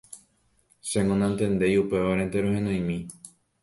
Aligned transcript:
Chéngo 0.89 1.15
nantendéi 1.17 1.75
upévarente 1.83 2.37
rohenoimi. 2.43 2.97